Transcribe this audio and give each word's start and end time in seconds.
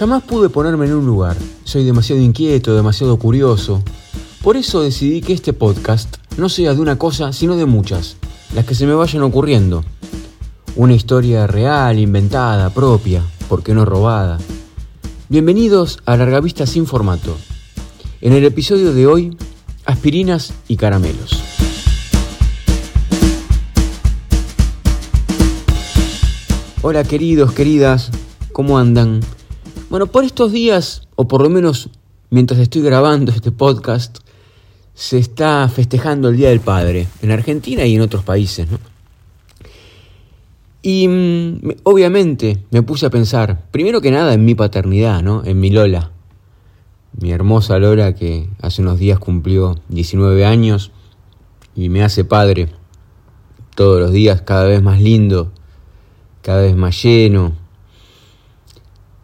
Jamás 0.00 0.22
pude 0.22 0.48
ponerme 0.48 0.86
en 0.86 0.94
un 0.94 1.04
lugar. 1.04 1.36
Soy 1.64 1.84
demasiado 1.84 2.22
inquieto, 2.22 2.74
demasiado 2.74 3.18
curioso. 3.18 3.82
Por 4.42 4.56
eso 4.56 4.80
decidí 4.80 5.20
que 5.20 5.34
este 5.34 5.52
podcast 5.52 6.16
no 6.38 6.48
sea 6.48 6.72
de 6.72 6.80
una 6.80 6.96
cosa, 6.96 7.34
sino 7.34 7.54
de 7.54 7.66
muchas, 7.66 8.16
las 8.54 8.64
que 8.64 8.74
se 8.74 8.86
me 8.86 8.94
vayan 8.94 9.22
ocurriendo. 9.22 9.84
Una 10.74 10.94
historia 10.94 11.46
real, 11.46 11.98
inventada, 11.98 12.70
propia, 12.70 13.22
¿por 13.46 13.62
qué 13.62 13.74
no 13.74 13.84
robada? 13.84 14.38
Bienvenidos 15.28 15.98
a 16.06 16.16
Largavista 16.16 16.64
sin 16.64 16.86
formato. 16.86 17.36
En 18.22 18.32
el 18.32 18.46
episodio 18.46 18.94
de 18.94 19.06
hoy, 19.06 19.36
aspirinas 19.84 20.54
y 20.66 20.76
caramelos. 20.76 21.42
Hola 26.80 27.04
queridos, 27.04 27.52
queridas, 27.52 28.10
¿cómo 28.54 28.78
andan? 28.78 29.20
Bueno, 29.90 30.06
por 30.06 30.22
estos 30.24 30.52
días, 30.52 31.08
o 31.16 31.26
por 31.26 31.42
lo 31.42 31.50
menos 31.50 31.90
mientras 32.30 32.60
estoy 32.60 32.80
grabando 32.80 33.32
este 33.32 33.50
podcast, 33.50 34.18
se 34.94 35.18
está 35.18 35.68
festejando 35.68 36.28
el 36.28 36.36
Día 36.36 36.50
del 36.50 36.60
Padre, 36.60 37.08
en 37.22 37.32
Argentina 37.32 37.84
y 37.84 37.96
en 37.96 38.00
otros 38.00 38.22
países, 38.22 38.70
¿no? 38.70 38.78
Y 40.80 41.08
mm, 41.08 41.72
obviamente 41.82 42.62
me 42.70 42.82
puse 42.82 43.06
a 43.06 43.10
pensar, 43.10 43.66
primero 43.72 44.00
que 44.00 44.12
nada, 44.12 44.32
en 44.32 44.44
mi 44.44 44.54
paternidad, 44.54 45.22
¿no? 45.22 45.42
En 45.44 45.58
mi 45.58 45.70
Lola, 45.70 46.12
mi 47.20 47.32
hermosa 47.32 47.80
Lola 47.80 48.14
que 48.14 48.48
hace 48.62 48.82
unos 48.82 48.98
días 48.98 49.18
cumplió 49.18 49.74
19 49.88 50.46
años 50.46 50.92
y 51.74 51.88
me 51.88 52.04
hace 52.04 52.24
padre 52.24 52.68
todos 53.74 54.00
los 54.00 54.12
días 54.12 54.42
cada 54.42 54.66
vez 54.66 54.82
más 54.82 55.00
lindo 55.00 55.50
cada 56.42 56.62
vez 56.62 56.76
más 56.76 57.02
lleno, 57.02 57.52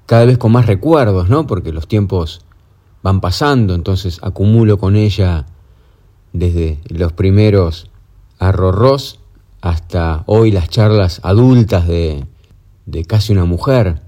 cada 0.07 0.25
vez 0.25 0.39
con 0.39 0.53
más 0.53 0.67
recuerdos, 0.67 1.29
¿no? 1.29 1.47
Porque 1.47 1.73
los 1.73 1.89
tiempos 1.89 2.41
van 3.03 3.21
pasando, 3.21 3.75
entonces 3.75 4.21
acumulo 4.23 4.79
con 4.79 4.97
ella 4.97 5.47
desde 6.33 6.79
los 6.89 7.13
primeros 7.13 7.91
arrorros 8.39 9.21
hasta 9.61 10.23
hoy 10.27 10.51
las 10.51 10.69
charlas 10.69 11.21
adultas 11.23 11.89
de, 11.89 12.25
de 12.87 13.05
casi 13.05 13.33
una 13.33 13.45
mujer 13.45 14.03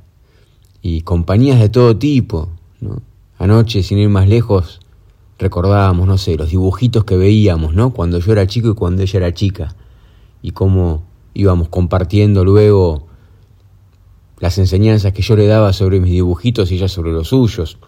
y 0.83 1.03
compañías 1.03 1.59
de 1.59 1.69
todo 1.69 1.97
tipo, 1.97 2.49
¿no? 2.81 3.03
Anoche, 3.39 3.83
sin 3.83 3.99
ir 3.99 4.09
más 4.09 4.29
lejos, 4.29 4.81
recordábamos, 5.39 6.07
no 6.09 6.19
sé, 6.19 6.37
los 6.37 6.51
dibujitos 6.51 7.05
que 7.05 7.17
veíamos, 7.17 7.75
¿no? 7.75 7.93
Cuando 7.93 8.19
yo 8.19 8.33
era 8.33 8.47
chico 8.47 8.71
y 8.71 8.75
cuando 8.75 9.03
ella 9.03 9.17
era 9.19 9.33
chica. 9.35 9.77
Y 10.43 10.51
cómo 10.51 11.05
íbamos 11.35 11.69
compartiendo 11.69 12.45
luego 12.45 13.08
las 14.41 14.59
enseñanzas 14.59 15.13
que 15.13 15.23
yo 15.23 15.37
le 15.37 15.47
daba 15.47 15.73
sobre 15.73 16.01
mis 16.01 16.13
dibujitos 16.13 16.71
y 16.71 16.77
ella 16.77 16.89
sobre 16.89 17.13
los 17.13 17.29
suyos. 17.29 17.79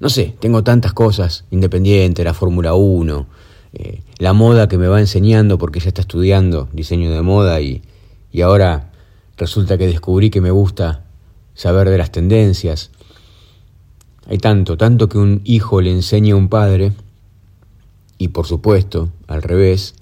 No 0.00 0.08
sé, 0.08 0.34
tengo 0.40 0.64
tantas 0.64 0.92
cosas, 0.92 1.44
independiente, 1.50 2.24
la 2.24 2.34
Fórmula 2.34 2.74
1, 2.74 3.26
eh, 3.74 4.00
la 4.18 4.32
moda 4.32 4.68
que 4.68 4.78
me 4.78 4.88
va 4.88 5.00
enseñando 5.00 5.58
porque 5.58 5.78
ella 5.78 5.88
está 5.88 6.00
estudiando 6.00 6.68
diseño 6.72 7.10
de 7.10 7.22
moda 7.22 7.60
y, 7.60 7.82
y 8.32 8.40
ahora 8.40 8.90
resulta 9.36 9.76
que 9.76 9.86
descubrí 9.86 10.30
que 10.30 10.40
me 10.40 10.50
gusta 10.50 11.04
saber 11.54 11.90
de 11.90 11.98
las 11.98 12.10
tendencias. 12.10 12.90
Hay 14.28 14.38
tanto, 14.38 14.76
tanto 14.76 15.08
que 15.08 15.18
un 15.18 15.42
hijo 15.44 15.80
le 15.80 15.90
enseña 15.90 16.34
a 16.34 16.38
un 16.38 16.48
padre, 16.48 16.92
y 18.18 18.28
por 18.28 18.46
supuesto, 18.46 19.10
al 19.26 19.42
revés, 19.42 19.94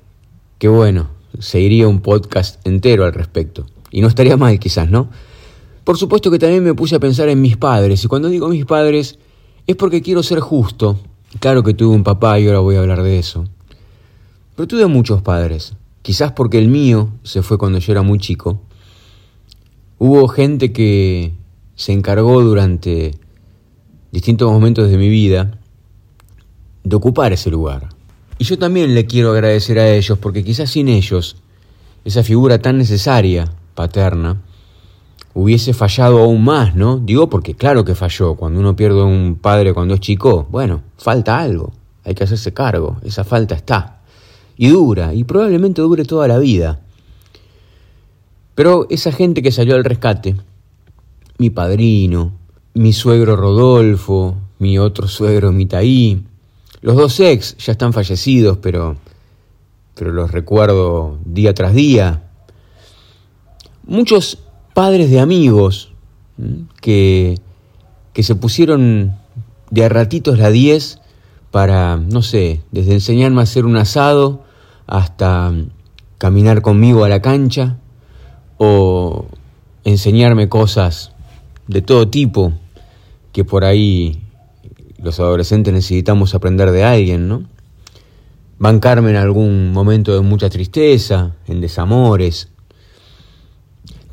que 0.59 0.69
bueno, 0.69 1.09
se 1.39 1.61
iría 1.61 1.89
un 1.89 2.01
podcast 2.01 2.65
entero 2.67 3.05
al 3.05 3.13
respecto. 3.13 3.67
Y 3.95 4.01
no 4.01 4.09
estaría 4.09 4.37
mal 4.37 4.59
quizás, 4.59 4.91
¿no? 4.91 5.09
Por 5.85 5.97
supuesto 5.97 6.29
que 6.29 6.41
también 6.41 6.65
me 6.65 6.75
puse 6.75 6.97
a 6.97 6.99
pensar 6.99 7.29
en 7.29 7.41
mis 7.41 7.57
padres, 7.57 8.05
y 8.05 8.09
cuando 8.09 8.29
digo 8.29 8.49
mis 8.49 8.65
padres 8.65 9.21
es 9.69 9.77
porque 9.77 10.03
quiero 10.03 10.25
ser 10.25 10.41
justo. 10.41 10.99
Claro 11.39 11.63
que 11.63 11.75
tuve 11.75 11.95
un 11.95 12.03
papá 12.03 12.41
y 12.41 12.49
ahora 12.49 12.59
voy 12.59 12.75
a 12.75 12.81
hablar 12.81 13.05
de 13.05 13.21
eso. 13.21 13.45
Pero 14.57 14.67
tuve 14.67 14.89
muchos 14.89 15.23
padres, 15.23 15.75
quizás 16.03 16.33
porque 16.33 16.59
el 16.59 16.67
mío 16.67 17.11
se 17.23 17.43
fue 17.43 17.57
cuando 17.57 17.79
yo 17.79 17.93
era 17.93 18.03
muy 18.03 18.19
chico. 18.19 18.61
Hubo 19.99 20.27
gente 20.27 20.73
que 20.73 21.33
se 21.77 21.93
encargó 21.93 22.43
durante 22.43 23.15
distintos 24.11 24.51
momentos 24.51 24.91
de 24.91 24.99
mi 24.99 25.09
vida 25.09 25.57
de 26.83 26.97
ocupar 26.97 27.33
ese 27.33 27.49
lugar. 27.49 27.91
Y 28.39 28.45
yo 28.45 28.59
también 28.59 28.93
le 28.93 29.07
quiero 29.07 29.31
agradecer 29.31 29.79
a 29.79 29.89
ellos 29.89 30.19
porque 30.19 30.43
quizás 30.43 30.71
sin 30.71 30.89
ellos, 30.89 31.37
esa 32.05 32.25
figura 32.25 32.59
tan 32.59 32.77
necesaria, 32.77 33.53
paterna, 33.75 34.41
hubiese 35.35 35.75
fallado 35.75 36.21
aún 36.21 36.45
más, 36.45 36.75
¿no? 36.75 36.99
Digo 36.99 37.29
porque 37.29 37.55
claro 37.55 37.85
que 37.85 37.95
falló. 37.95 38.35
Cuando 38.37 38.61
uno 38.61 38.77
pierde 38.77 39.01
a 39.01 39.05
un 39.05 39.39
padre 39.41 39.75
cuando 39.75 39.95
es 39.95 40.01
chico, 40.01 40.47
bueno, 40.51 40.83
falta 40.97 41.39
algo. 41.39 41.73
Hay 42.05 42.15
que 42.15 42.25
hacerse 42.25 42.53
cargo. 42.53 42.99
Esa 43.05 43.25
falta 43.25 43.55
está. 43.55 44.01
Y 44.57 44.69
dura, 44.69 45.13
y 45.15 45.25
probablemente 45.25 45.83
dure 45.83 46.05
toda 46.05 46.29
la 46.29 46.39
vida. 46.39 46.81
Pero 48.55 48.87
esa 48.89 49.11
gente 49.11 49.43
que 49.43 49.51
salió 49.51 49.75
al 49.75 49.85
rescate, 49.85 50.37
mi 51.39 51.51
padrino, 51.51 52.33
mi 52.75 52.93
suegro 52.93 53.35
Rodolfo, 53.35 54.37
mi 54.61 54.79
otro 54.79 55.09
suegro 55.09 55.51
Mitaí, 55.51 56.25
los 56.81 56.97
dos 56.97 57.19
ex 57.19 57.57
ya 57.57 57.73
están 57.73 57.93
fallecidos, 57.93 58.59
pero, 58.59 58.97
pero 59.95 60.13
los 60.13 60.31
recuerdo 60.31 61.19
día 61.25 61.55
tras 61.55 61.75
día. 61.75 62.23
Muchos 63.87 64.39
padres 64.73 65.11
de 65.11 65.21
amigos 65.21 65.93
que, 66.81 67.39
que 68.13 68.23
se 68.23 68.35
pusieron 68.35 69.15
de 69.71 69.85
a 69.85 69.89
ratitos 69.89 70.39
la 70.39 70.51
10 70.51 71.01
para, 71.51 71.97
no 71.97 72.23
sé, 72.23 72.63
desde 72.73 72.95
enseñarme 72.95 73.41
a 73.41 73.45
hacer 73.45 73.67
un 73.67 73.77
asado 73.77 74.43
hasta 74.87 75.53
caminar 76.19 76.63
conmigo 76.63 77.05
a 77.05 77.09
la 77.09 77.21
cancha 77.21 77.77
o 78.57 79.27
enseñarme 79.85 80.49
cosas 80.49 81.13
de 81.69 81.83
todo 81.83 82.09
tipo 82.09 82.53
que 83.33 83.45
por 83.45 83.65
ahí 83.65 84.23
los 84.97 85.21
adolescentes 85.21 85.75
necesitamos 85.75 86.35
aprender 86.35 86.71
de 86.71 86.85
alguien, 86.85 87.29
¿no? 87.29 87.43
Bancarme 88.59 89.11
en 89.11 89.17
algún 89.17 89.73
momento 89.73 90.15
de 90.15 90.21
mucha 90.21 90.49
tristeza, 90.49 91.35
en 91.47 91.61
desamores. 91.61 92.49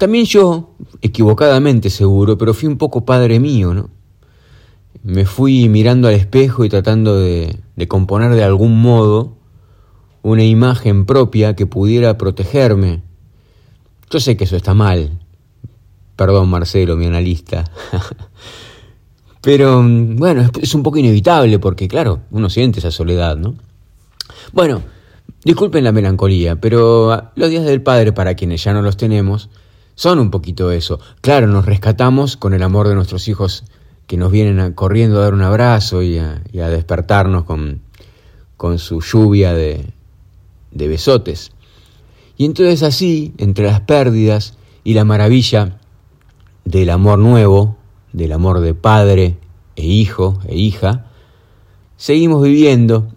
También 0.01 0.25
yo, 0.25 0.71
equivocadamente 1.03 1.91
seguro, 1.91 2.35
pero 2.35 2.55
fui 2.55 2.67
un 2.67 2.79
poco 2.79 3.05
padre 3.05 3.39
mío, 3.39 3.75
¿no? 3.75 3.91
Me 5.03 5.25
fui 5.25 5.69
mirando 5.69 6.07
al 6.07 6.15
espejo 6.15 6.65
y 6.65 6.69
tratando 6.69 7.19
de, 7.19 7.59
de 7.75 7.87
componer 7.87 8.31
de 8.31 8.43
algún 8.43 8.81
modo 8.81 9.37
una 10.23 10.43
imagen 10.43 11.05
propia 11.05 11.55
que 11.55 11.67
pudiera 11.67 12.17
protegerme. 12.17 13.03
Yo 14.09 14.19
sé 14.19 14.35
que 14.35 14.45
eso 14.45 14.55
está 14.55 14.73
mal. 14.73 15.19
Perdón, 16.15 16.49
Marcelo, 16.49 16.97
mi 16.97 17.05
analista. 17.05 17.65
Pero 19.41 19.83
bueno, 19.83 20.49
es 20.59 20.73
un 20.73 20.81
poco 20.81 20.97
inevitable 20.97 21.59
porque, 21.59 21.87
claro, 21.87 22.21
uno 22.31 22.49
siente 22.49 22.79
esa 22.79 22.89
soledad, 22.89 23.37
¿no? 23.37 23.53
Bueno, 24.51 24.81
disculpen 25.43 25.83
la 25.83 25.91
melancolía, 25.91 26.59
pero 26.59 27.11
ah, 27.11 27.31
los 27.35 27.51
días 27.51 27.65
del 27.65 27.83
Padre, 27.83 28.13
para 28.13 28.33
quienes 28.33 28.63
ya 28.63 28.73
no 28.73 28.81
los 28.81 28.97
tenemos, 28.97 29.51
son 29.95 30.19
un 30.19 30.31
poquito 30.31 30.71
eso. 30.71 30.99
Claro, 31.21 31.47
nos 31.47 31.65
rescatamos 31.65 32.37
con 32.37 32.53
el 32.53 32.63
amor 32.63 32.87
de 32.87 32.95
nuestros 32.95 33.27
hijos 33.27 33.63
que 34.07 34.17
nos 34.17 34.31
vienen 34.31 34.73
corriendo 34.73 35.19
a 35.19 35.23
dar 35.23 35.33
un 35.33 35.41
abrazo 35.41 36.01
y 36.03 36.17
a, 36.17 36.41
despertarnos 36.53 37.45
con, 37.45 37.81
con, 38.57 38.77
su 38.77 39.01
lluvia 39.01 39.53
de, 39.53 39.85
de 40.71 40.87
besotes. 40.87 41.51
Y 42.37 42.45
entonces 42.45 42.83
así, 42.83 43.33
entre 43.37 43.65
las 43.65 43.81
pérdidas 43.81 44.57
y 44.83 44.95
la 44.95 45.05
maravilla 45.05 45.79
del 46.65 46.89
amor 46.89 47.19
nuevo, 47.19 47.77
del 48.13 48.31
amor 48.33 48.59
de 48.59 48.73
padre 48.73 49.37
e 49.75 49.85
hijo 49.85 50.39
e 50.47 50.57
hija, 50.57 51.05
seguimos 51.95 52.43
viviendo 52.43 53.07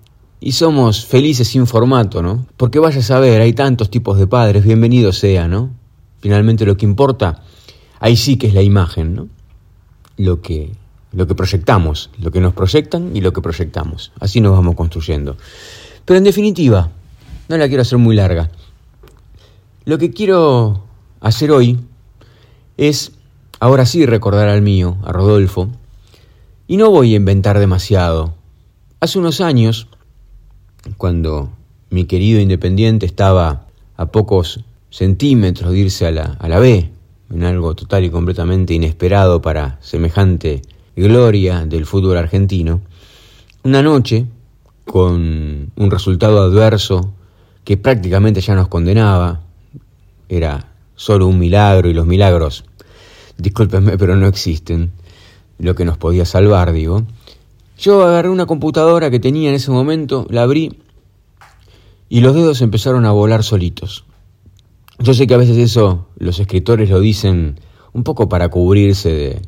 y 0.41 0.53
somos 0.53 1.07
felices 1.07 1.49
sin 1.49 1.67
formato, 1.67 2.23
¿no? 2.23 2.47
Porque 2.57 2.79
vaya 2.79 3.01
a 3.01 3.03
saber, 3.03 3.41
hay 3.41 3.55
tantos 3.55 3.91
tipos 3.91 4.19
de 4.19 4.27
padres, 4.27 4.65
bienvenido 4.65 5.13
sea, 5.13 5.49
¿no? 5.49 5.71
Finalmente 6.25 6.65
lo 6.65 6.75
que 6.79 6.87
importa, 6.87 7.43
ahí 8.01 8.17
sí 8.17 8.39
que 8.39 8.47
es 8.47 8.55
la 8.55 8.63
imagen, 8.63 9.15
¿no? 9.15 9.29
Lo 10.17 10.41
que, 10.41 10.73
lo 11.13 11.27
que 11.27 11.35
proyectamos, 11.35 12.09
lo 12.19 12.31
que 12.31 12.41
nos 12.41 12.55
proyectan 12.55 13.15
y 13.15 13.21
lo 13.21 13.35
que 13.35 13.43
proyectamos. 13.43 14.11
Así 14.21 14.41
nos 14.41 14.53
vamos 14.53 14.75
construyendo. 14.75 15.37
Pero 16.07 16.17
en 16.17 16.25
definitiva, 16.25 16.91
no 17.51 17.59
la 17.59 17.69
quiero 17.69 17.83
hacer 17.83 17.99
muy 17.99 18.17
larga. 18.17 18.51
Lo 19.85 19.99
que 19.99 20.13
quiero 20.13 20.83
hacer 21.21 21.51
hoy 21.51 21.79
es 22.79 23.13
ahora 23.61 23.85
sí 23.85 24.07
recordar 24.07 24.49
al 24.49 24.63
mío, 24.63 24.97
a 25.05 25.13
Rodolfo, 25.13 25.69
y 26.67 26.79
no 26.79 26.91
voy 26.91 27.13
a 27.13 27.17
inventar 27.17 27.59
demasiado. 27.59 28.33
Hace 28.99 29.19
unos 29.19 29.43
años, 29.43 29.89
cuando 30.97 31.51
mi 31.91 32.07
querido 32.07 32.41
Independiente 32.41 33.05
estaba 33.05 33.67
a 33.99 34.07
pocos 34.07 34.65
centímetros 34.95 35.73
de 35.73 35.79
irse 35.79 36.07
a 36.07 36.13
la, 36.13 36.23
a 36.39 36.49
la 36.49 36.61
B, 36.61 36.89
en 37.29 37.43
algo 37.43 37.75
total 37.75 38.05
y 38.05 38.11
completamente 38.11 38.75
inesperado 38.75 39.43
para 39.43 39.77
semejante 39.81 40.63
gloria 40.95 41.67
del 41.67 41.85
fútbol 41.85 42.17
argentino, 42.17 42.81
una 43.65 43.83
noche 43.83 44.27
con 44.85 45.73
un 45.75 45.91
resultado 45.91 46.43
adverso 46.43 47.13
que 47.65 47.77
prácticamente 47.77 48.41
ya 48.41 48.55
nos 48.55 48.69
condenaba, 48.69 49.41
era 50.29 50.73
solo 50.95 51.27
un 51.27 51.41
milagro 51.41 51.89
y 51.89 51.95
los 51.95 52.07
milagros, 52.07 52.65
discúlpenme, 53.37 53.99
pero 53.99 54.15
no 54.15 54.29
existen, 54.29 54.93
lo 55.59 55.75
que 55.75 55.85
nos 55.85 55.99
podía 55.99 56.25
salvar, 56.25 56.73
digo. 56.73 57.03
Yo 57.77 58.07
agarré 58.07 58.29
una 58.29 58.47
computadora 58.47 59.11
que 59.11 59.19
tenía 59.19 59.49
en 59.49 59.57
ese 59.57 59.73
momento, 59.73 60.25
la 60.31 60.43
abrí 60.43 60.79
y 62.09 62.21
los 62.21 62.37
dedos 62.37 62.63
empezaron 62.63 63.07
a 63.07 63.11
volar 63.11 63.43
solitos. 63.43 64.05
Yo 64.99 65.15
sé 65.15 65.27
que 65.27 65.35
a 65.35 65.39
veces 65.39 65.59
eso 65.59 66.07
los 66.17 66.39
escritores 66.39 66.89
lo 66.91 67.01
dicen 67.01 67.59
un 67.93 68.05
poco 68.05 68.29
para 68.29 68.49
cubrirse 68.49 69.11
de, 69.11 69.43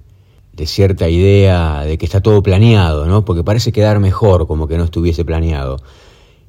de 0.52 0.66
cierta 0.66 1.08
idea 1.08 1.82
de 1.82 1.98
que 1.98 2.06
está 2.06 2.20
todo 2.20 2.42
planeado, 2.42 3.06
¿no? 3.06 3.24
Porque 3.24 3.44
parece 3.44 3.72
quedar 3.72 4.00
mejor 4.00 4.46
como 4.46 4.66
que 4.66 4.76
no 4.76 4.84
estuviese 4.84 5.24
planeado. 5.24 5.78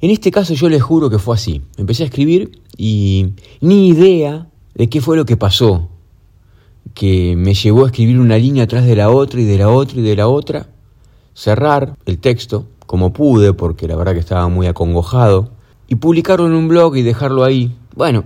En 0.00 0.10
este 0.10 0.30
caso 0.30 0.54
yo 0.54 0.68
les 0.68 0.82
juro 0.82 1.10
que 1.10 1.18
fue 1.18 1.34
así. 1.34 1.62
Empecé 1.76 2.04
a 2.04 2.06
escribir 2.06 2.60
y 2.76 3.34
ni 3.60 3.88
idea 3.88 4.48
de 4.74 4.88
qué 4.88 5.00
fue 5.00 5.16
lo 5.16 5.26
que 5.26 5.36
pasó, 5.36 5.88
que 6.94 7.34
me 7.36 7.54
llevó 7.54 7.84
a 7.84 7.88
escribir 7.88 8.18
una 8.18 8.38
línea 8.38 8.64
atrás 8.64 8.86
de 8.86 8.96
la 8.96 9.10
otra 9.10 9.40
y 9.40 9.44
de 9.44 9.58
la 9.58 9.68
otra 9.68 9.98
y 9.98 10.02
de 10.02 10.16
la 10.16 10.28
otra, 10.28 10.68
cerrar 11.34 11.96
el 12.06 12.18
texto 12.18 12.66
como 12.86 13.12
pude, 13.12 13.52
porque 13.52 13.86
la 13.86 13.96
verdad 13.96 14.14
que 14.14 14.20
estaba 14.20 14.48
muy 14.48 14.66
acongojado, 14.66 15.50
y 15.88 15.96
publicarlo 15.96 16.46
en 16.46 16.54
un 16.54 16.68
blog 16.68 16.96
y 16.96 17.02
dejarlo 17.02 17.44
ahí. 17.44 17.76
Bueno, 17.94 18.24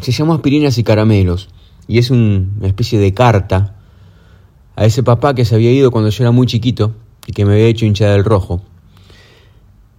se 0.00 0.12
llamó 0.12 0.34
Aspirinas 0.34 0.78
y 0.78 0.84
Caramelos, 0.84 1.48
y 1.86 1.98
es 1.98 2.10
una 2.10 2.66
especie 2.66 2.98
de 2.98 3.12
carta 3.14 3.76
a 4.76 4.84
ese 4.84 5.02
papá 5.02 5.34
que 5.34 5.44
se 5.44 5.54
había 5.54 5.72
ido 5.72 5.90
cuando 5.90 6.10
yo 6.10 6.24
era 6.24 6.30
muy 6.30 6.46
chiquito 6.46 6.94
y 7.26 7.32
que 7.32 7.44
me 7.44 7.52
había 7.52 7.66
hecho 7.66 7.84
hincha 7.84 8.10
del 8.10 8.24
rojo. 8.24 8.62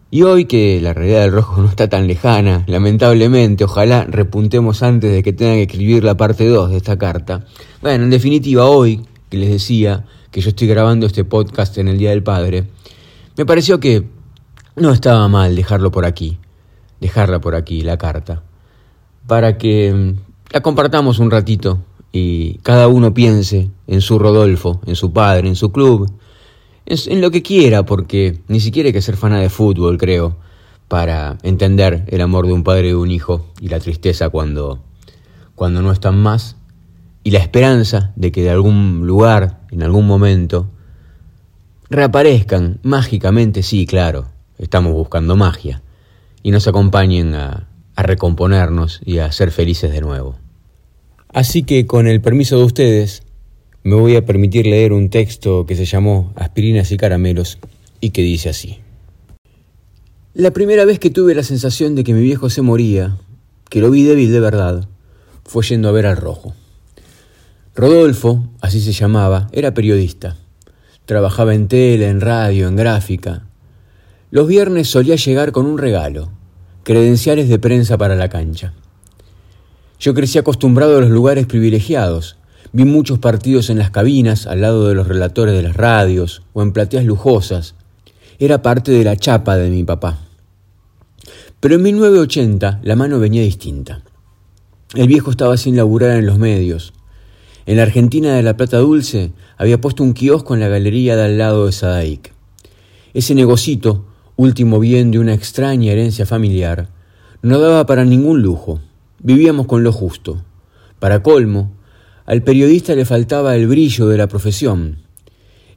Y 0.09 0.24
hoy 0.24 0.45
que 0.45 0.81
la 0.81 0.94
realidad 0.94 1.21
del 1.21 1.31
rojo 1.31 1.62
no 1.62 1.69
está 1.69 1.88
tan 1.88 2.07
lejana, 2.07 2.63
lamentablemente, 2.68 3.63
ojalá 3.63 4.03
repuntemos 4.03 4.83
antes 4.83 5.12
de 5.12 5.24
que 5.24 5.33
tenga 5.33 5.53
que 5.53 5.63
escribir 5.63 6.03
la 6.03 6.18
parte 6.18 6.48
2 6.48 6.71
de 6.71 6.77
esta 6.77 6.98
carta. 6.98 7.45
Bueno, 7.81 8.03
en 8.03 8.09
definitiva, 8.09 8.65
hoy 8.65 9.06
que 9.30 9.38
les 9.38 9.50
decía 9.50 10.06
que 10.31 10.42
yo 10.42 10.50
estoy 10.50 10.68
grabando 10.68 11.06
este 11.06 11.24
podcast 11.24 11.77
en 11.77 11.88
el 11.88 11.98
Día 11.98 12.09
del 12.09 12.24
Padre, 12.24 12.65
me 13.38 13.45
pareció 13.45 13.80
que 13.80 14.06
no 14.75 14.92
estaba 14.92 15.27
mal 15.27 15.56
dejarlo 15.56 15.92
por 15.92 16.06
aquí, 16.06 16.38
dejarla 17.00 17.39
por 17.39 17.56
aquí, 17.56 17.81
la 17.81 17.98
carta, 17.98 18.44
para 19.31 19.57
que 19.57 19.93
mm, 19.93 20.51
la 20.51 20.59
compartamos 20.59 21.19
un 21.19 21.31
ratito 21.31 21.79
y 22.11 22.55
cada 22.63 22.89
uno 22.89 23.13
piense 23.13 23.69
en 23.87 24.01
su 24.01 24.19
Rodolfo, 24.19 24.81
en 24.85 24.97
su 24.97 25.13
padre, 25.13 25.47
en 25.47 25.55
su 25.55 25.71
club, 25.71 26.11
en, 26.85 27.21
lo 27.21 27.31
que 27.31 27.41
quiera, 27.41 27.85
porque 27.85 28.41
ni 28.49 28.59
siquiera 28.59 28.87
hay 28.87 28.93
que 28.93 29.01
ser 29.01 29.15
fana 29.15 29.39
de 29.39 29.47
fútbol, 29.47 29.97
creo, 29.97 30.35
para 30.89 31.37
entender 31.43 32.03
el 32.07 32.19
amor 32.19 32.45
de 32.45 32.51
un 32.51 32.65
padre 32.65 32.87
y 32.87 32.89
de 32.89 32.95
un 32.97 33.09
hijo 33.09 33.47
y 33.61 33.69
la 33.69 33.79
tristeza 33.79 34.27
cuando, 34.27 34.79
cuando 35.55 35.81
no 35.81 35.93
están 35.93 36.21
más 36.21 36.57
y 37.23 37.31
la 37.31 37.39
esperanza 37.39 38.11
de 38.17 38.33
que 38.33 38.43
de 38.43 38.49
algún 38.49 39.07
lugar, 39.07 39.61
en 39.71 39.81
algún 39.81 40.07
momento, 40.07 40.67
reaparezcan 41.89 42.81
mágicamente, 42.83 43.63
sí, 43.63 43.85
claro, 43.85 44.25
estamos 44.57 44.91
buscando 44.91 45.37
magia, 45.37 45.81
y 46.43 46.51
nos 46.51 46.67
acompañen 46.67 47.33
a, 47.33 47.69
a 47.95 48.03
recomponernos 48.03 49.01
y 49.05 49.19
a 49.19 49.31
ser 49.31 49.51
felices 49.51 49.91
de 49.91 50.01
nuevo. 50.01 50.38
Así 51.33 51.63
que 51.63 51.85
con 51.85 52.07
el 52.07 52.21
permiso 52.21 52.57
de 52.57 52.65
ustedes, 52.65 53.23
me 53.83 53.95
voy 53.95 54.15
a 54.15 54.25
permitir 54.25 54.65
leer 54.65 54.93
un 54.93 55.09
texto 55.09 55.65
que 55.65 55.75
se 55.75 55.85
llamó 55.85 56.33
Aspirinas 56.35 56.91
y 56.91 56.97
Caramelos 56.97 57.57
y 57.99 58.11
que 58.11 58.21
dice 58.21 58.49
así. 58.49 58.79
La 60.33 60.51
primera 60.51 60.85
vez 60.85 60.99
que 60.99 61.09
tuve 61.09 61.35
la 61.35 61.43
sensación 61.43 61.95
de 61.95 62.03
que 62.03 62.13
mi 62.13 62.21
viejo 62.21 62.49
se 62.49 62.61
moría, 62.61 63.17
que 63.69 63.81
lo 63.81 63.89
vi 63.89 64.03
débil 64.03 64.31
de 64.31 64.39
verdad, 64.39 64.88
fue 65.43 65.63
yendo 65.63 65.89
a 65.89 65.91
ver 65.91 66.05
al 66.05 66.17
rojo. 66.17 66.53
Rodolfo, 67.75 68.47
así 68.61 68.81
se 68.81 68.91
llamaba, 68.91 69.49
era 69.51 69.73
periodista. 69.73 70.38
Trabajaba 71.05 71.53
en 71.53 71.67
tele, 71.67 72.07
en 72.07 72.21
radio, 72.21 72.67
en 72.67 72.75
gráfica. 72.75 73.45
Los 74.29 74.47
viernes 74.47 74.89
solía 74.89 75.15
llegar 75.15 75.51
con 75.51 75.65
un 75.65 75.77
regalo, 75.77 76.31
credenciales 76.83 77.49
de 77.49 77.59
prensa 77.59 77.97
para 77.97 78.15
la 78.15 78.29
cancha. 78.29 78.73
Yo 79.99 80.13
crecí 80.13 80.39
acostumbrado 80.39 80.97
a 80.97 81.01
los 81.01 81.09
lugares 81.09 81.45
privilegiados. 81.45 82.37
Vi 82.73 82.85
muchos 82.85 83.19
partidos 83.19 83.69
en 83.69 83.77
las 83.77 83.91
cabinas, 83.91 84.47
al 84.47 84.61
lado 84.61 84.87
de 84.87 84.95
los 84.95 85.07
relatores 85.07 85.53
de 85.53 85.61
las 85.61 85.75
radios, 85.75 86.41
o 86.53 86.63
en 86.63 86.73
plateas 86.73 87.05
lujosas. 87.05 87.75
Era 88.39 88.61
parte 88.61 88.91
de 88.91 89.03
la 89.03 89.15
chapa 89.15 89.57
de 89.57 89.69
mi 89.69 89.83
papá. 89.83 90.17
Pero 91.59 91.75
en 91.75 91.83
1980 91.83 92.79
la 92.81 92.95
mano 92.95 93.19
venía 93.19 93.43
distinta. 93.43 94.01
El 94.95 95.07
viejo 95.07 95.29
estaba 95.31 95.57
sin 95.57 95.75
laburar 95.75 96.17
en 96.17 96.25
los 96.25 96.39
medios. 96.39 96.93
En 97.67 97.77
la 97.77 97.83
Argentina 97.83 98.33
de 98.33 98.41
la 98.41 98.57
Plata 98.57 98.79
Dulce 98.79 99.31
había 99.57 99.79
puesto 99.79 100.03
un 100.03 100.13
kiosco 100.13 100.55
en 100.55 100.61
la 100.61 100.67
galería 100.67 101.15
de 101.15 101.25
al 101.25 101.37
lado 101.37 101.67
de 101.67 101.71
Sadaic. 101.71 102.33
Ese 103.13 103.35
negocito, 103.35 104.05
último 104.41 104.79
bien 104.79 105.11
de 105.11 105.19
una 105.19 105.35
extraña 105.35 105.91
herencia 105.91 106.25
familiar, 106.25 106.89
no 107.43 107.59
daba 107.59 107.85
para 107.85 108.05
ningún 108.05 108.41
lujo. 108.41 108.79
Vivíamos 109.19 109.67
con 109.67 109.83
lo 109.83 109.91
justo. 109.91 110.41
Para 110.99 111.21
colmo, 111.21 111.71
al 112.25 112.41
periodista 112.41 112.95
le 112.95 113.05
faltaba 113.05 113.55
el 113.55 113.67
brillo 113.67 114.07
de 114.07 114.17
la 114.17 114.27
profesión. 114.27 114.97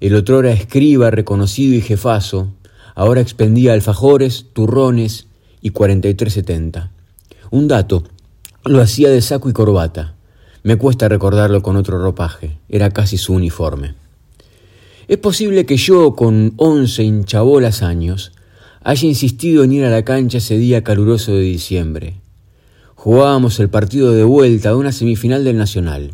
El 0.00 0.14
otrora 0.14 0.50
escriba 0.50 1.10
reconocido 1.10 1.74
y 1.74 1.82
jefazo, 1.82 2.54
ahora 2.94 3.20
expendía 3.20 3.74
alfajores, 3.74 4.46
turrones 4.54 5.26
y 5.60 5.70
4370. 5.70 6.90
Un 7.50 7.68
dato, 7.68 8.04
lo 8.64 8.80
hacía 8.80 9.10
de 9.10 9.20
saco 9.20 9.50
y 9.50 9.52
corbata. 9.52 10.14
Me 10.62 10.76
cuesta 10.76 11.10
recordarlo 11.10 11.62
con 11.62 11.76
otro 11.76 11.98
ropaje, 11.98 12.56
era 12.70 12.90
casi 12.90 13.18
su 13.18 13.34
uniforme. 13.34 13.94
Es 15.06 15.18
posible 15.18 15.66
que 15.66 15.76
yo, 15.76 16.14
con 16.14 16.54
once 16.56 17.02
hinchabolas 17.02 17.82
años, 17.82 18.32
haya 18.84 19.08
insistido 19.08 19.64
en 19.64 19.72
ir 19.72 19.84
a 19.86 19.90
la 19.90 20.04
cancha 20.04 20.38
ese 20.38 20.58
día 20.58 20.84
caluroso 20.84 21.32
de 21.32 21.40
diciembre. 21.40 22.20
Jugábamos 22.94 23.58
el 23.58 23.70
partido 23.70 24.12
de 24.12 24.24
vuelta 24.24 24.68
de 24.68 24.74
una 24.76 24.92
semifinal 24.92 25.42
del 25.42 25.56
Nacional. 25.56 26.12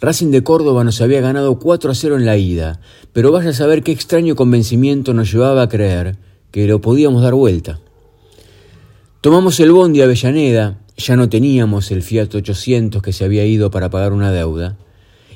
Racing 0.00 0.30
de 0.30 0.44
Córdoba 0.44 0.84
nos 0.84 1.00
había 1.00 1.20
ganado 1.20 1.58
4 1.58 1.90
a 1.90 1.94
0 1.96 2.16
en 2.16 2.24
la 2.24 2.36
ida, 2.36 2.80
pero 3.12 3.32
vaya 3.32 3.50
a 3.50 3.54
saber 3.54 3.82
qué 3.82 3.90
extraño 3.90 4.36
convencimiento 4.36 5.14
nos 5.14 5.32
llevaba 5.32 5.62
a 5.62 5.68
creer 5.68 6.16
que 6.52 6.68
lo 6.68 6.80
podíamos 6.80 7.22
dar 7.22 7.34
vuelta. 7.34 7.80
Tomamos 9.20 9.58
el 9.58 9.72
bondi 9.72 10.00
a 10.00 10.04
Avellaneda, 10.04 10.78
ya 10.96 11.16
no 11.16 11.28
teníamos 11.28 11.90
el 11.90 12.02
Fiat 12.02 12.32
800 12.32 13.02
que 13.02 13.12
se 13.12 13.24
había 13.24 13.44
ido 13.44 13.72
para 13.72 13.90
pagar 13.90 14.12
una 14.12 14.30
deuda, 14.30 14.76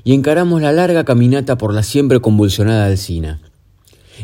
y 0.05 0.15
encaramos 0.15 0.63
la 0.63 0.71
larga 0.71 1.05
caminata 1.05 1.59
por 1.59 1.75
la 1.75 1.83
siempre 1.83 2.21
convulsionada 2.21 2.87
Alcina. 2.87 3.41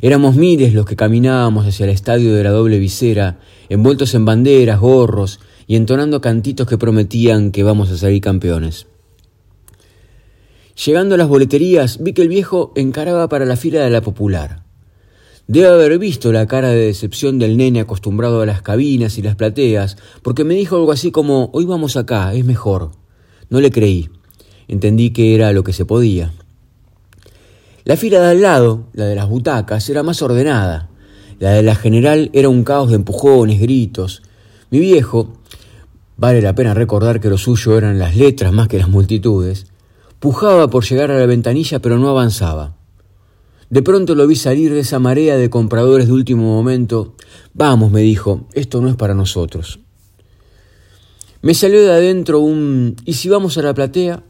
Éramos 0.02 0.36
miles 0.36 0.74
los 0.74 0.84
que 0.84 0.96
caminábamos 0.96 1.66
hacia 1.66 1.84
el 1.84 1.90
estadio 1.90 2.34
de 2.34 2.44
la 2.44 2.50
doble 2.50 2.78
visera, 2.78 3.38
envueltos 3.68 4.14
en 4.14 4.24
banderas, 4.24 4.80
gorros 4.80 5.40
y 5.66 5.76
entonando 5.76 6.20
cantitos 6.20 6.68
que 6.68 6.78
prometían 6.78 7.50
que 7.50 7.62
vamos 7.62 7.90
a 7.90 7.96
salir 7.96 8.20
campeones. 8.20 8.86
Llegando 10.84 11.14
a 11.14 11.18
las 11.18 11.28
boleterías, 11.28 12.02
vi 12.02 12.12
que 12.12 12.22
el 12.22 12.28
viejo 12.28 12.72
encaraba 12.76 13.28
para 13.28 13.46
la 13.46 13.56
fila 13.56 13.80
de 13.80 13.90
la 13.90 14.02
popular. 14.02 14.62
Debe 15.48 15.68
haber 15.68 15.98
visto 15.98 16.32
la 16.32 16.46
cara 16.46 16.68
de 16.68 16.86
decepción 16.86 17.38
del 17.38 17.56
nene 17.56 17.80
acostumbrado 17.80 18.42
a 18.42 18.46
las 18.46 18.60
cabinas 18.60 19.16
y 19.16 19.22
las 19.22 19.36
plateas, 19.36 19.96
porque 20.22 20.44
me 20.44 20.54
dijo 20.54 20.76
algo 20.76 20.92
así 20.92 21.10
como, 21.10 21.50
hoy 21.54 21.64
vamos 21.64 21.96
acá, 21.96 22.34
es 22.34 22.44
mejor. 22.44 22.90
No 23.48 23.60
le 23.60 23.70
creí. 23.70 24.10
Entendí 24.68 25.10
que 25.10 25.34
era 25.34 25.52
lo 25.52 25.64
que 25.64 25.72
se 25.72 25.84
podía. 25.84 26.34
La 27.86 27.96
fila 27.96 28.18
de 28.18 28.30
al 28.30 28.42
lado, 28.42 28.88
la 28.94 29.04
de 29.04 29.14
las 29.14 29.28
butacas, 29.28 29.88
era 29.88 30.02
más 30.02 30.20
ordenada. 30.20 30.90
La 31.38 31.52
de 31.52 31.62
la 31.62 31.76
general 31.76 32.30
era 32.32 32.48
un 32.48 32.64
caos 32.64 32.90
de 32.90 32.96
empujones, 32.96 33.60
gritos. 33.60 34.24
Mi 34.72 34.80
viejo, 34.80 35.34
vale 36.16 36.42
la 36.42 36.52
pena 36.52 36.74
recordar 36.74 37.20
que 37.20 37.28
lo 37.28 37.38
suyo 37.38 37.78
eran 37.78 38.00
las 38.00 38.16
letras 38.16 38.52
más 38.52 38.66
que 38.66 38.80
las 38.80 38.88
multitudes, 38.88 39.68
pujaba 40.18 40.68
por 40.68 40.84
llegar 40.84 41.12
a 41.12 41.20
la 41.20 41.26
ventanilla 41.26 41.78
pero 41.78 41.96
no 41.96 42.08
avanzaba. 42.08 42.74
De 43.70 43.82
pronto 43.82 44.16
lo 44.16 44.26
vi 44.26 44.34
salir 44.34 44.74
de 44.74 44.80
esa 44.80 44.98
marea 44.98 45.36
de 45.36 45.48
compradores 45.48 46.08
de 46.08 46.12
último 46.12 46.42
momento. 46.42 47.14
Vamos, 47.54 47.92
me 47.92 48.00
dijo, 48.00 48.48
esto 48.54 48.80
no 48.80 48.88
es 48.88 48.96
para 48.96 49.14
nosotros. 49.14 49.78
Me 51.40 51.54
salió 51.54 51.80
de 51.84 51.92
adentro 51.92 52.40
un 52.40 52.96
¿y 53.04 53.12
si 53.12 53.28
vamos 53.28 53.56
a 53.58 53.62
la 53.62 53.74
platea? 53.74 54.24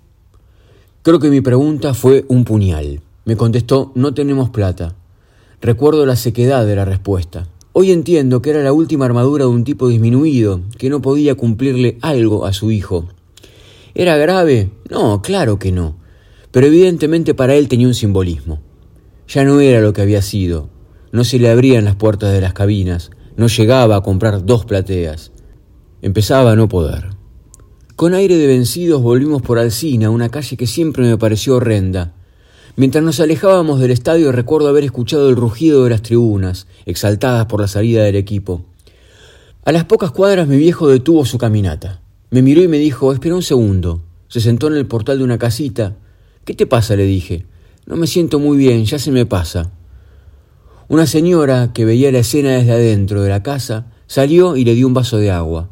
Creo 1.01 1.19
que 1.19 1.31
mi 1.31 1.41
pregunta 1.41 1.95
fue 1.95 2.27
un 2.29 2.45
puñal. 2.45 3.01
Me 3.27 3.37
contestó, 3.37 3.91
no 3.97 4.15
tenemos 4.15 4.51
plata. 4.51 4.95
Recuerdo 5.61 6.07
la 6.07 6.15
sequedad 6.15 6.65
de 6.65 6.77
la 6.77 6.85
respuesta. 6.85 7.49
Hoy 7.73 7.91
entiendo 7.91 8.41
que 8.41 8.51
era 8.51 8.63
la 8.63 8.73
última 8.73 9.05
armadura 9.05 9.47
de 9.47 9.51
un 9.51 9.65
tipo 9.65 9.89
disminuido, 9.89 10.61
que 10.79 10.89
no 10.91 11.03
podía 11.03 11.35
cumplirle 11.35 11.99
algo 12.03 12.47
a 12.47 12.53
su 12.53 12.71
hijo. 12.71 13.09
¿Era 13.97 14.17
grave? 14.17 14.71
No, 14.89 15.23
claro 15.23 15.59
que 15.59 15.73
no. 15.73 15.97
Pero 16.53 16.69
evidentemente 16.69 17.35
para 17.35 17.57
él 17.57 17.67
tenía 17.67 17.89
un 17.89 17.95
simbolismo. 17.95 18.61
Ya 19.27 19.43
no 19.43 19.59
era 19.59 19.81
lo 19.81 19.93
que 19.93 20.03
había 20.03 20.23
sido. 20.23 20.71
No 21.11 21.25
se 21.25 21.41
le 21.41 21.51
abrían 21.51 21.85
las 21.85 21.97
puertas 21.97 22.33
de 22.33 22.41
las 22.41 22.53
cabinas. 22.53 23.11
No 23.37 23.49
llegaba 23.49 23.97
a 23.97 24.03
comprar 24.03 24.47
dos 24.47 24.67
plateas. 24.67 25.33
Empezaba 26.01 26.53
a 26.53 26.57
no 26.57 26.69
poder. 26.69 27.09
Con 27.97 28.15
aire 28.15 28.37
de 28.37 28.47
vencidos 28.47 29.03
volvimos 29.03 29.43
por 29.43 29.59
Alcina, 29.59 30.11
una 30.11 30.29
calle 30.29 30.57
que 30.57 30.69
siempre 30.69 31.03
me 31.03 31.19
pareció 31.19 31.57
horrenda. 31.57 32.16
Mientras 32.79 33.03
nos 33.03 33.21
alejábamos 33.21 33.81
del 33.81 33.91
estadio 33.91 34.33
recuerdo 34.33 34.69
haber 34.69 34.85
escuchado 34.85 35.31
el 35.31 35.37
rugido 35.37 35.85
de 35.85 35.91
las 35.91 36.03
tribunas, 36.03 36.67
exaltadas 36.85 37.47
por 37.47 37.63
la 37.63 37.69
salida 37.69 38.05
del 38.05 38.17
equipo. 38.17 38.67
A 39.65 39.73
las 39.73 39.87
pocas 39.87 40.11
cuadras 40.11 40.47
mi 40.47 40.59
viejo 40.59 40.87
detuvo 40.87 41.25
su 41.25 41.39
caminata. 41.39 42.03
Me 42.29 42.43
miró 42.43 42.63
y 42.63 42.69
me 42.69 42.77
dijo, 42.77 43.15
espera 43.15 43.35
un 43.35 43.43
segundo. 43.43 44.03
Se 44.29 44.43
sentó 44.43 44.67
en 44.67 44.75
el 44.75 44.85
portal 44.85 45.17
de 45.17 45.25
una 45.25 45.39
casita. 45.39 45.97
¿Qué 46.45 46.53
te 46.53 46.67
pasa? 46.67 46.97
le 46.97 47.05
dije. 47.05 47.47
No 47.87 47.97
me 47.97 48.07
siento 48.07 48.39
muy 48.39 48.59
bien, 48.59 48.85
ya 48.85 48.99
se 48.99 49.11
me 49.11 49.25
pasa. 49.25 49.73
Una 50.89 51.07
señora 51.07 51.73
que 51.73 51.87
veía 51.87 52.13
la 52.13 52.19
escena 52.19 52.51
desde 52.51 52.73
adentro 52.73 53.23
de 53.23 53.31
la 53.31 53.43
casa 53.43 53.87
salió 54.07 54.55
y 54.55 54.67
le 54.67 54.75
dio 54.75 54.87
un 54.87 54.95
vaso 54.95 55.17
de 55.17 55.31
agua. 55.31 55.71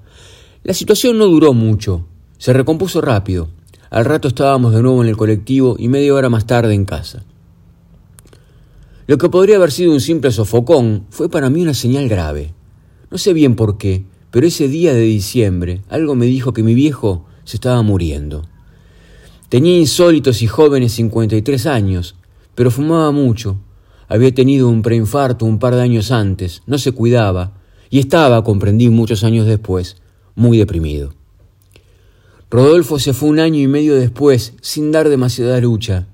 La 0.62 0.72
situación 0.72 1.18
no 1.18 1.26
duró 1.26 1.52
mucho. 1.52 2.06
Se 2.38 2.54
recompuso 2.54 3.02
rápido. 3.02 3.50
Al 3.94 4.06
rato 4.06 4.26
estábamos 4.26 4.74
de 4.74 4.82
nuevo 4.82 5.04
en 5.04 5.08
el 5.08 5.16
colectivo 5.16 5.76
y 5.78 5.86
media 5.86 6.14
hora 6.14 6.28
más 6.28 6.48
tarde 6.48 6.74
en 6.74 6.84
casa. 6.84 7.22
Lo 9.06 9.18
que 9.18 9.28
podría 9.28 9.54
haber 9.54 9.70
sido 9.70 9.92
un 9.92 10.00
simple 10.00 10.32
sofocón 10.32 11.06
fue 11.10 11.28
para 11.28 11.48
mí 11.48 11.62
una 11.62 11.74
señal 11.74 12.08
grave. 12.08 12.54
No 13.12 13.18
sé 13.18 13.32
bien 13.32 13.54
por 13.54 13.78
qué, 13.78 14.04
pero 14.32 14.48
ese 14.48 14.66
día 14.66 14.92
de 14.94 15.02
diciembre 15.02 15.82
algo 15.88 16.16
me 16.16 16.26
dijo 16.26 16.52
que 16.52 16.64
mi 16.64 16.74
viejo 16.74 17.24
se 17.44 17.56
estaba 17.56 17.82
muriendo. 17.82 18.42
Tenía 19.48 19.78
insólitos 19.78 20.42
y 20.42 20.48
jóvenes 20.48 20.90
53 20.94 21.64
años, 21.66 22.16
pero 22.56 22.72
fumaba 22.72 23.12
mucho. 23.12 23.60
Había 24.08 24.34
tenido 24.34 24.68
un 24.70 24.82
preinfarto 24.82 25.46
un 25.46 25.60
par 25.60 25.76
de 25.76 25.82
años 25.82 26.10
antes, 26.10 26.62
no 26.66 26.78
se 26.78 26.90
cuidaba 26.90 27.52
y 27.90 28.00
estaba, 28.00 28.42
comprendí 28.42 28.88
muchos 28.88 29.22
años 29.22 29.46
después, 29.46 29.98
muy 30.34 30.58
deprimido. 30.58 31.14
Rodolfo 32.54 33.00
se 33.00 33.14
fue 33.14 33.30
un 33.30 33.40
año 33.40 33.58
y 33.58 33.66
medio 33.66 33.96
después, 33.96 34.54
sin 34.60 34.92
dar 34.92 35.08
demasiada 35.08 35.60
lucha, 35.60 36.06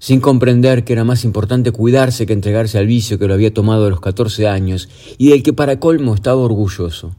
sin 0.00 0.18
comprender 0.20 0.82
que 0.82 0.92
era 0.92 1.04
más 1.04 1.22
importante 1.22 1.70
cuidarse 1.70 2.26
que 2.26 2.32
entregarse 2.32 2.76
al 2.78 2.88
vicio 2.88 3.20
que 3.20 3.28
lo 3.28 3.34
había 3.34 3.54
tomado 3.54 3.86
a 3.86 3.90
los 3.90 4.00
catorce 4.00 4.48
años 4.48 4.88
y 5.16 5.28
del 5.28 5.44
que 5.44 5.52
para 5.52 5.78
colmo 5.78 6.16
estaba 6.16 6.40
orgulloso. 6.40 7.14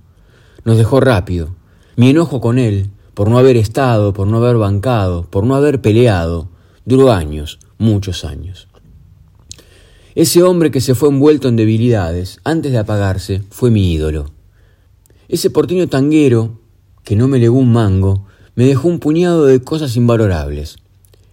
Nos 0.65 0.77
dejó 0.77 0.99
rápido. 0.99 1.55
Mi 1.95 2.09
enojo 2.09 2.41
con 2.41 2.59
él, 2.59 2.89
por 3.13 3.29
no 3.29 3.37
haber 3.37 3.55
estado, 3.55 4.11
por 4.11 4.27
no 4.27 4.39
haber 4.39 4.57
bancado, 4.57 5.23
por 5.29 5.45
no 5.45 5.55
haber 5.55 5.79
peleado, 5.79 6.49
duró 6.83 7.13
años, 7.13 7.59
muchos 7.77 8.25
años. 8.25 8.67
Ese 10.13 10.43
hombre 10.43 10.71
que 10.71 10.81
se 10.81 10.93
fue 10.93 11.07
envuelto 11.07 11.47
en 11.47 11.55
debilidades, 11.55 12.41
antes 12.43 12.73
de 12.73 12.79
apagarse, 12.79 13.43
fue 13.49 13.71
mi 13.71 13.93
ídolo. 13.93 14.25
Ese 15.29 15.49
porteño 15.51 15.87
tanguero, 15.87 16.59
que 17.05 17.15
no 17.15 17.29
me 17.29 17.39
legó 17.39 17.57
un 17.57 17.71
mango, 17.71 18.27
me 18.57 18.65
dejó 18.65 18.87
un 18.87 18.97
puñado 18.97 19.45
de 19.45 19.61
cosas 19.61 19.95
invalorables. 19.97 20.77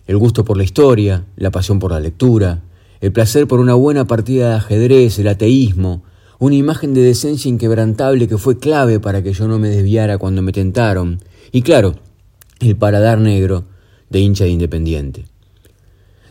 El 0.07 0.19
gusto 0.19 0.45
por 0.45 0.59
la 0.59 0.65
historia, 0.65 1.25
la 1.37 1.51
pasión 1.51 1.79
por 1.79 1.91
la 1.91 1.99
lectura, 1.99 2.61
el 3.01 3.13
placer 3.13 3.47
por 3.47 3.61
una 3.61 3.73
buena 3.73 4.05
partida 4.05 4.51
de 4.51 4.55
ajedrez, 4.57 5.19
el 5.19 5.29
ateísmo, 5.29 6.03
una 6.39 6.55
imagen 6.55 6.93
de 6.93 7.01
decencia 7.01 7.49
inquebrantable 7.49 8.29
que 8.29 8.37
fue 8.37 8.59
clave 8.59 9.01
para 9.01 9.23
que 9.23 9.33
yo 9.33 9.49
no 9.49 9.59
me 9.59 9.71
desviara 9.71 10.19
cuando 10.19 10.43
me 10.43 10.53
tentaron, 10.53 11.19
y 11.51 11.63
claro, 11.63 11.95
el 12.61 12.77
paradar 12.77 13.19
negro 13.19 13.65
de 14.11 14.21
hincha 14.21 14.45
de 14.45 14.51
Independiente. 14.51 15.25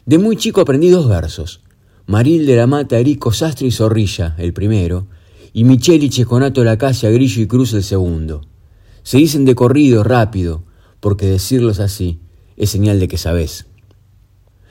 De 0.05 0.19
muy 0.19 0.35
chico 0.35 0.61
aprendí 0.61 0.91
dos 0.91 1.09
versos, 1.09 1.61
Maril 2.05 2.45
de 2.45 2.55
la 2.55 2.67
Mata, 2.67 2.99
Erico 2.99 3.33
Sastre 3.33 3.65
y 3.65 3.71
Zorrilla, 3.71 4.35
el 4.37 4.53
primero, 4.53 5.07
y 5.53 5.63
Micheli 5.63 6.11
Checonato 6.11 6.63
Lacasia, 6.63 7.09
Grillo 7.09 7.41
y 7.41 7.47
Cruz, 7.47 7.73
el 7.73 7.83
segundo. 7.83 8.41
Se 9.01 9.17
dicen 9.17 9.43
de 9.43 9.55
corrido, 9.55 10.03
rápido, 10.03 10.61
porque 11.03 11.25
decirlos 11.25 11.81
así 11.81 12.21
es 12.55 12.69
señal 12.69 12.97
de 13.01 13.09
que 13.09 13.17
sabés. 13.17 13.65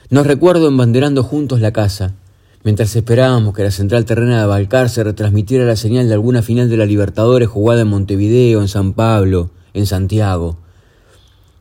Nos 0.09 0.25
recuerdo 0.25 0.67
embanderando 0.67 1.21
juntos 1.21 1.61
la 1.61 1.71
casa, 1.71 2.15
mientras 2.63 2.95
esperábamos 2.95 3.53
que 3.53 3.61
la 3.61 3.69
central 3.69 4.05
terrena 4.05 4.41
de 4.41 4.47
Balcarce 4.47 5.03
retransmitiera 5.03 5.63
la 5.63 5.75
señal 5.75 6.07
de 6.07 6.15
alguna 6.15 6.41
final 6.41 6.71
de 6.71 6.77
la 6.77 6.87
Libertadores 6.87 7.49
jugada 7.49 7.81
en 7.81 7.89
Montevideo, 7.89 8.61
en 8.61 8.67
San 8.67 8.93
Pablo, 8.93 9.51
en 9.75 9.85
Santiago. 9.85 10.57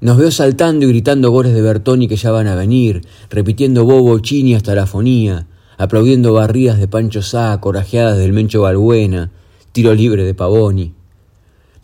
Nos 0.00 0.16
veo 0.16 0.30
saltando 0.30 0.86
y 0.86 0.88
gritando 0.88 1.30
goles 1.30 1.52
de 1.52 1.60
Bertoni 1.60 2.08
que 2.08 2.16
ya 2.16 2.30
van 2.30 2.46
a 2.46 2.54
venir, 2.54 3.02
repitiendo 3.28 3.84
Bobo 3.84 4.18
Chini 4.20 4.54
hasta 4.54 4.74
la 4.74 4.86
fonía, 4.86 5.48
aplaudiendo 5.76 6.32
barridas 6.32 6.78
de 6.78 6.88
Pancho 6.88 7.20
Sá, 7.20 7.58
corajeadas 7.60 8.16
del 8.16 8.32
Mencho 8.32 8.62
Balbuena, 8.62 9.32
tiro 9.72 9.92
libre 9.92 10.24
de 10.24 10.32
Pavoni. 10.32 10.94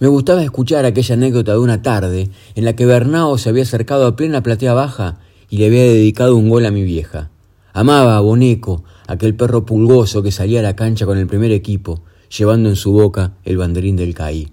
Me 0.01 0.07
gustaba 0.07 0.45
escuchar 0.45 0.85
aquella 0.85 1.15
anécdota 1.15 1.53
de 1.53 1.59
una 1.59 1.83
tarde 1.83 2.31
en 2.55 2.65
la 2.65 2.77
que 2.77 2.87
Bernao 2.87 3.37
se 3.37 3.49
había 3.49 3.65
acercado 3.65 4.07
a 4.07 4.15
plena 4.15 4.45
platea 4.45 4.73
baja 4.73 5.19
y 5.51 5.59
le 5.59 5.67
había 5.67 5.83
dedicado 5.83 6.37
un 6.37 6.49
gol 6.49 6.67
a 6.67 6.71
mi 6.71 6.85
vieja. 6.85 7.31
Amaba 7.73 8.17
a 8.17 8.21
Boneco, 8.21 8.85
aquel 9.09 9.35
perro 9.35 9.67
pulgoso 9.67 10.23
que 10.23 10.31
salía 10.31 10.61
a 10.61 10.63
la 10.63 10.77
cancha 10.77 11.05
con 11.05 11.19
el 11.19 11.27
primer 11.27 11.51
equipo, 11.51 12.01
llevando 12.37 12.69
en 12.69 12.77
su 12.77 12.93
boca 12.93 13.33
el 13.45 13.57
banderín 13.57 13.97
del 13.97 14.15
CAI. 14.15 14.53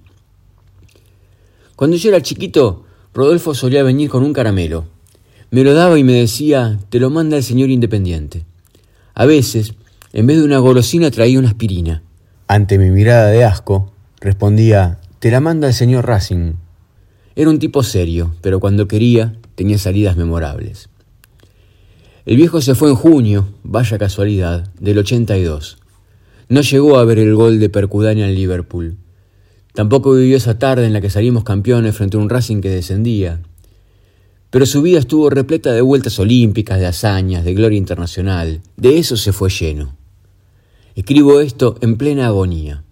Cuando 1.76 1.98
yo 1.98 2.10
era 2.10 2.22
chiquito, 2.22 2.86
Rodolfo 3.14 3.54
solía 3.54 3.84
venir 3.84 4.10
con 4.10 4.24
un 4.24 4.34
caramelo. 4.34 4.86
Me 5.52 5.64
lo 5.64 5.76
daba 5.76 6.00
y 6.00 6.04
me 6.04 6.14
decía, 6.14 6.80
te 6.90 7.00
lo 7.00 7.12
manda 7.12 7.38
el 7.38 7.44
señor 7.44 7.70
Independiente. 7.70 8.46
A 9.14 9.26
veces, 9.26 9.76
en 10.12 10.26
vez 10.26 10.38
de 10.38 10.44
una 10.44 10.58
golosina, 10.58 11.12
traía 11.12 11.38
una 11.38 11.50
aspirina. 11.50 12.02
Ante 12.48 12.78
mi 12.80 12.90
mirada 12.90 13.28
de 13.28 13.44
asco, 13.44 13.92
respondía, 14.20 15.00
te 15.26 15.32
la 15.32 15.40
manda 15.40 15.70
el 15.70 15.74
señor 15.74 16.06
Racing. 16.06 16.54
Era 17.36 17.50
un 17.50 17.58
tipo 17.58 17.82
serio, 17.82 18.36
pero 18.42 18.60
cuando 18.60 18.88
quería 18.88 19.34
tenía 19.56 19.80
salidas 19.80 20.18
memorables. 20.18 20.88
El 22.28 22.38
viejo 22.38 22.62
se 22.62 22.76
fue 22.76 22.92
en 22.92 22.96
junio, 22.96 23.48
vaya 23.64 23.98
casualidad, 23.98 24.70
del 24.80 25.00
82. 25.00 25.80
No 26.48 26.62
llegó 26.62 27.00
a 27.00 27.06
ver 27.06 27.18
el 27.18 27.34
gol 27.34 27.60
de 27.60 27.70
Percudania 27.70 28.28
en 28.28 28.36
Liverpool. 28.36 28.98
Tampoco 29.74 30.14
vivió 30.14 30.38
esa 30.38 30.60
tarde 30.60 30.86
en 30.86 30.94
la 30.94 31.02
que 31.02 31.10
salimos 31.10 31.44
campeones 31.44 31.96
frente 31.96 32.18
a 32.18 32.20
un 32.20 32.30
Racing 32.30 32.62
que 32.62 32.70
descendía. 32.70 33.42
Pero 34.52 34.68
su 34.68 34.84
vida 34.84 35.00
estuvo 35.00 35.32
repleta 35.32 35.72
de 35.72 35.82
vueltas 35.82 36.20
olímpicas, 36.20 36.78
de 36.78 36.86
hazañas, 36.86 37.44
de 37.44 37.56
gloria 37.56 37.80
internacional. 37.80 38.62
De 38.78 39.00
eso 39.00 39.18
se 39.18 39.34
fue 39.34 39.50
lleno. 39.50 39.98
Escribo 40.94 41.40
esto 41.40 41.78
en 41.82 41.98
plena 41.98 42.28
agonía. 42.28 42.84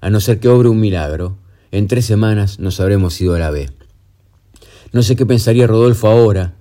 A 0.00 0.08
no 0.08 0.18
ser 0.20 0.40
que 0.40 0.48
obre 0.48 0.70
un 0.70 0.80
milagro, 0.80 1.36
en 1.70 1.88
tres 1.88 2.04
semanas 2.04 2.58
nos 2.58 2.80
habremos 2.80 3.20
ido 3.20 3.34
a 3.34 3.38
la 3.38 3.50
B. 3.50 3.70
No 4.92 5.02
sé 5.02 5.16
qué 5.16 5.26
pensaría 5.26 5.66
Rodolfo 5.66 6.08
ahora, 6.08 6.54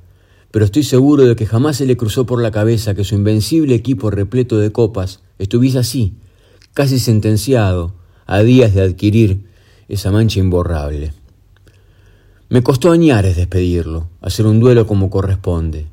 pero 0.51 0.65
estoy 0.65 0.83
seguro 0.83 1.25
de 1.25 1.35
que 1.35 1.45
jamás 1.45 1.77
se 1.77 1.85
le 1.85 1.97
cruzó 1.97 2.25
por 2.25 2.41
la 2.41 2.51
cabeza 2.51 2.95
que 2.95 3.03
su 3.03 3.15
invencible 3.15 3.75
equipo 3.75 4.09
repleto 4.11 4.57
de 4.57 4.71
copas 4.71 5.21
estuviese 5.39 5.79
así, 5.79 6.15
casi 6.73 6.99
sentenciado, 6.99 7.93
a 8.25 8.39
días 8.43 8.73
de 8.73 8.81
adquirir 8.81 9.45
esa 9.87 10.11
mancha 10.11 10.39
imborrable. 10.39 11.13
Me 12.49 12.63
costó 12.63 12.91
añares 12.91 13.35
despedirlo, 13.35 14.07
hacer 14.21 14.45
un 14.45 14.59
duelo 14.59 14.87
como 14.87 15.09
corresponde. 15.09 15.87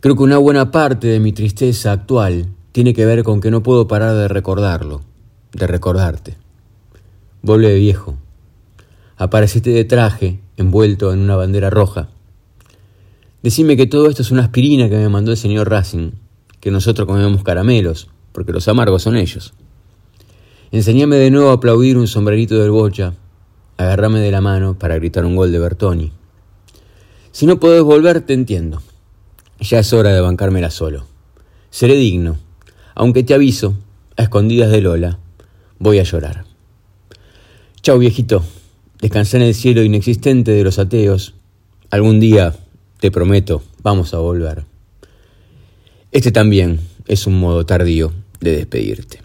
Creo 0.00 0.16
que 0.16 0.22
una 0.22 0.38
buena 0.38 0.70
parte 0.70 1.08
de 1.08 1.20
mi 1.20 1.32
tristeza 1.32 1.92
actual 1.92 2.46
tiene 2.72 2.94
que 2.94 3.06
ver 3.06 3.24
con 3.24 3.40
que 3.40 3.50
no 3.50 3.62
puedo 3.62 3.88
parar 3.88 4.14
de 4.14 4.28
recordarlo, 4.28 5.02
de 5.52 5.66
recordarte. 5.66 6.45
Vuelve 7.46 7.76
viejo. 7.76 8.16
Apareciste 9.16 9.70
de 9.70 9.84
traje, 9.84 10.40
envuelto 10.56 11.12
en 11.12 11.20
una 11.20 11.36
bandera 11.36 11.70
roja. 11.70 12.08
Decime 13.40 13.76
que 13.76 13.86
todo 13.86 14.08
esto 14.08 14.22
es 14.22 14.32
una 14.32 14.42
aspirina 14.42 14.88
que 14.88 14.96
me 14.96 15.08
mandó 15.08 15.30
el 15.30 15.36
señor 15.36 15.70
Racing, 15.70 16.10
que 16.58 16.72
nosotros 16.72 17.06
comemos 17.06 17.44
caramelos, 17.44 18.08
porque 18.32 18.50
los 18.50 18.66
amargos 18.66 19.04
son 19.04 19.16
ellos. 19.16 19.54
Enseñame 20.72 21.14
de 21.18 21.30
nuevo 21.30 21.50
a 21.50 21.52
aplaudir 21.52 21.96
un 21.98 22.08
sombrerito 22.08 22.58
del 22.58 22.72
bocha, 22.72 23.14
agarrame 23.76 24.18
de 24.18 24.32
la 24.32 24.40
mano 24.40 24.76
para 24.76 24.96
gritar 24.96 25.24
un 25.24 25.36
gol 25.36 25.52
de 25.52 25.60
Bertoni. 25.60 26.12
Si 27.30 27.46
no 27.46 27.60
podés 27.60 27.84
volver, 27.84 28.22
te 28.22 28.34
entiendo. 28.34 28.82
Ya 29.60 29.78
es 29.78 29.92
hora 29.92 30.12
de 30.12 30.20
bancármela 30.20 30.72
solo. 30.72 31.06
Seré 31.70 31.94
digno, 31.94 32.38
aunque 32.96 33.22
te 33.22 33.34
aviso, 33.34 33.76
a 34.16 34.24
escondidas 34.24 34.72
de 34.72 34.80
Lola, 34.80 35.20
voy 35.78 36.00
a 36.00 36.02
llorar. 36.02 36.55
Chau 37.86 38.00
viejito, 38.00 38.42
descansá 39.00 39.36
en 39.36 39.44
el 39.44 39.54
cielo 39.54 39.84
inexistente 39.84 40.50
de 40.50 40.64
los 40.64 40.80
ateos. 40.80 41.34
Algún 41.88 42.18
día, 42.18 42.52
te 42.98 43.12
prometo, 43.12 43.62
vamos 43.80 44.12
a 44.12 44.18
volver. 44.18 44.64
Este 46.10 46.32
también 46.32 46.80
es 47.06 47.28
un 47.28 47.38
modo 47.38 47.64
tardío 47.64 48.12
de 48.40 48.56
despedirte. 48.56 49.20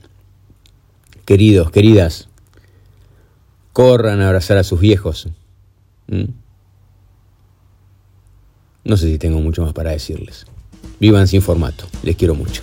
Queridos, 1.26 1.72
queridas, 1.72 2.30
corran 3.74 4.22
a 4.22 4.28
abrazar 4.28 4.60
a 4.60 4.64
sus 4.64 4.80
viejos. 4.80 5.28
No 8.84 8.96
sé 8.96 9.08
si 9.08 9.18
tengo 9.18 9.42
mucho 9.42 9.64
más 9.64 9.74
para 9.74 9.90
decirles. 9.90 10.46
Vivan 11.00 11.28
sin 11.28 11.42
formato. 11.42 11.88
Les 12.04 12.16
quiero 12.16 12.36
mucho. 12.36 12.62